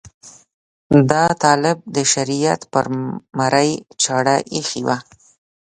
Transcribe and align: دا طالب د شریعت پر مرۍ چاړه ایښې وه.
دا 1.11 1.23
طالب 1.43 1.77
د 1.95 1.97
شریعت 2.13 2.61
پر 2.73 2.85
مرۍ 3.37 3.71
چاړه 4.03 4.35
ایښې 4.53 4.81
وه. 4.87 4.97